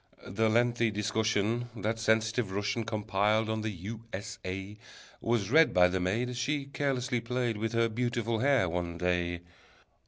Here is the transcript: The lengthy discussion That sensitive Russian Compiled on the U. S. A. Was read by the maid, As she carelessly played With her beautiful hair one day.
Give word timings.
The 0.25 0.49
lengthy 0.49 0.89
discussion 0.89 1.69
That 1.75 1.99
sensitive 1.99 2.49
Russian 2.51 2.85
Compiled 2.85 3.51
on 3.51 3.61
the 3.61 3.69
U. 3.69 4.01
S. 4.11 4.39
A. 4.43 4.79
Was 5.21 5.51
read 5.51 5.75
by 5.75 5.89
the 5.89 5.99
maid, 5.99 6.27
As 6.29 6.39
she 6.39 6.65
carelessly 6.65 7.19
played 7.21 7.57
With 7.57 7.73
her 7.73 7.87
beautiful 7.87 8.39
hair 8.39 8.67
one 8.67 8.97
day. 8.97 9.41